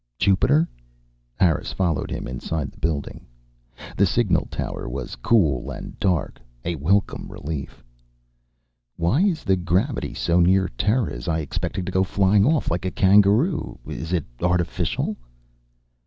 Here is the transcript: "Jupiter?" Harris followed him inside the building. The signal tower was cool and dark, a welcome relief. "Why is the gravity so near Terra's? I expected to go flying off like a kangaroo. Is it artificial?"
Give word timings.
"Jupiter?" 0.17 0.67
Harris 1.35 1.71
followed 1.73 2.09
him 2.09 2.27
inside 2.27 2.71
the 2.71 2.79
building. 2.79 3.27
The 3.95 4.07
signal 4.07 4.47
tower 4.49 4.89
was 4.89 5.15
cool 5.15 5.69
and 5.69 5.99
dark, 5.99 6.41
a 6.65 6.73
welcome 6.73 7.31
relief. 7.31 7.83
"Why 8.97 9.21
is 9.21 9.43
the 9.43 9.57
gravity 9.57 10.15
so 10.15 10.39
near 10.39 10.67
Terra's? 10.69 11.27
I 11.27 11.37
expected 11.41 11.85
to 11.85 11.91
go 11.91 12.03
flying 12.03 12.47
off 12.47 12.71
like 12.71 12.83
a 12.85 12.89
kangaroo. 12.89 13.77
Is 13.85 14.11
it 14.11 14.25
artificial?" 14.41 15.17